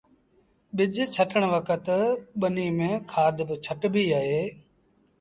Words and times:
ٻج 0.75 0.95
ڇٽڻ 1.13 1.41
وکت 1.53 1.85
ٻنيٚ 2.39 2.75
ميݩ 2.77 3.01
کآڌ 3.11 3.35
با 3.47 3.55
ڇٽبيٚ 3.65 4.13
اهي 4.17 4.43